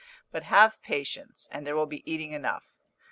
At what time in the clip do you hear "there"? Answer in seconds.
1.63-1.75